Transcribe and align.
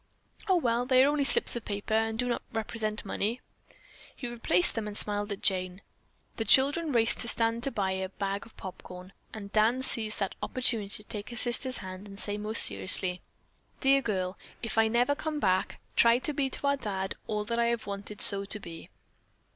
Oh, 0.47 0.55
well, 0.55 0.87
they 0.87 1.03
are 1.05 1.07
only 1.07 1.23
slips 1.23 1.55
of 1.55 1.63
paper, 1.63 1.93
and 1.93 2.17
do 2.17 2.27
not 2.27 2.41
represent 2.53 3.05
money." 3.05 3.39
He 4.15 4.25
replaced 4.27 4.73
them 4.73 4.87
and 4.87 4.97
smiled 4.97 5.31
at 5.31 5.43
Jane. 5.43 5.83
The 6.37 6.43
children 6.43 6.91
raced 6.91 7.19
to 7.19 7.27
a 7.27 7.29
stand 7.29 7.61
to 7.65 7.71
buy 7.71 7.91
a 7.91 8.09
bag 8.09 8.43
of 8.47 8.57
popcorn 8.57 9.13
and 9.31 9.51
Dan 9.53 9.83
seized 9.83 10.17
that 10.17 10.33
opportunity 10.41 10.89
to 11.03 11.03
take 11.03 11.29
his 11.29 11.41
sister's 11.41 11.77
hand, 11.77 12.07
and 12.07 12.19
say 12.19 12.35
most 12.39 12.63
seriously: 12.63 13.21
"Dear 13.79 14.01
girl, 14.01 14.39
if 14.63 14.75
I 14.75 14.87
never 14.87 15.13
come 15.13 15.39
back, 15.39 15.79
try 15.95 16.17
to 16.17 16.33
be 16.33 16.49
to 16.49 16.65
our 16.65 16.77
Dad 16.77 17.13
all 17.27 17.45
that 17.45 17.59
I 17.59 17.65
have 17.67 17.83
so 17.83 17.89
wanted 17.91 18.17
to 18.21 18.59
be." 18.59 18.89